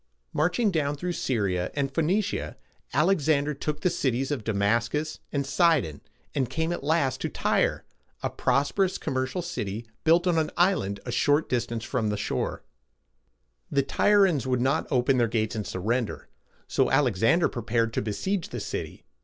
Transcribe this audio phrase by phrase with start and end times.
[0.33, 2.55] Marching down through Syr´i a and Phoe nic´ia,
[2.91, 6.01] Alexander took the cities of Da mas´cus and Si´don,
[6.33, 7.85] and came at last to Tyre,
[8.23, 12.63] a prosperous commercial city built on an island at a short distance from the shore.
[13.69, 16.29] The Tyr´i ans would not open their gates and surrender,
[16.67, 19.05] so Alexander prepared to besiege the city.